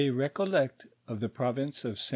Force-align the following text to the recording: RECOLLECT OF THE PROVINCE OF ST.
RECOLLECT 0.09 0.87
OF 1.07 1.19
THE 1.19 1.29
PROVINCE 1.29 1.85
OF 1.85 1.99
ST. 1.99 2.09